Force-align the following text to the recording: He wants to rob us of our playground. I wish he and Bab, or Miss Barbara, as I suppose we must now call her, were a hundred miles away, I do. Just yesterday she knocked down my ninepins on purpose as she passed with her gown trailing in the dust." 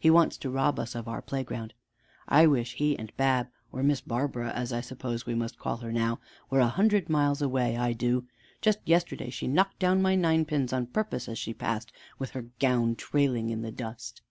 He 0.00 0.10
wants 0.10 0.36
to 0.38 0.50
rob 0.50 0.80
us 0.80 0.96
of 0.96 1.06
our 1.06 1.22
playground. 1.22 1.74
I 2.26 2.44
wish 2.48 2.74
he 2.74 2.98
and 2.98 3.16
Bab, 3.16 3.46
or 3.70 3.84
Miss 3.84 4.00
Barbara, 4.00 4.50
as 4.50 4.72
I 4.72 4.80
suppose 4.80 5.26
we 5.26 5.34
must 5.36 5.58
now 5.58 5.62
call 5.62 5.76
her, 5.76 6.16
were 6.50 6.58
a 6.58 6.66
hundred 6.66 7.08
miles 7.08 7.40
away, 7.40 7.76
I 7.76 7.92
do. 7.92 8.26
Just 8.60 8.80
yesterday 8.84 9.30
she 9.30 9.46
knocked 9.46 9.78
down 9.78 10.02
my 10.02 10.16
ninepins 10.16 10.72
on 10.72 10.86
purpose 10.88 11.28
as 11.28 11.38
she 11.38 11.54
passed 11.54 11.92
with 12.18 12.30
her 12.30 12.46
gown 12.58 12.96
trailing 12.96 13.50
in 13.50 13.62
the 13.62 13.70
dust." 13.70 14.22